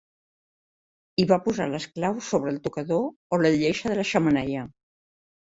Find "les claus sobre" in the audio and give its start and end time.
1.73-2.53